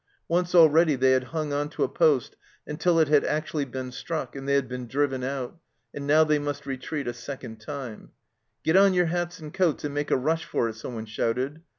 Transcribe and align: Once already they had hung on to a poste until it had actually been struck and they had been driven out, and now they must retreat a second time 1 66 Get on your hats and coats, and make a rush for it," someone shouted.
Once 0.27 0.55
already 0.55 0.95
they 0.95 1.11
had 1.11 1.25
hung 1.25 1.53
on 1.53 1.69
to 1.69 1.83
a 1.83 1.87
poste 1.87 2.35
until 2.65 2.97
it 2.99 3.07
had 3.07 3.23
actually 3.23 3.65
been 3.65 3.91
struck 3.91 4.35
and 4.35 4.47
they 4.47 4.55
had 4.55 4.67
been 4.67 4.87
driven 4.87 5.23
out, 5.23 5.59
and 5.93 6.07
now 6.07 6.23
they 6.23 6.39
must 6.39 6.65
retreat 6.65 7.07
a 7.07 7.13
second 7.13 7.59
time 7.61 8.09
1 8.63 8.63
66 8.63 8.63
Get 8.63 8.77
on 8.77 8.93
your 8.95 9.05
hats 9.05 9.39
and 9.39 9.53
coats, 9.53 9.83
and 9.83 9.93
make 9.93 10.09
a 10.09 10.17
rush 10.17 10.43
for 10.45 10.67
it," 10.69 10.73
someone 10.73 11.05
shouted. 11.05 11.61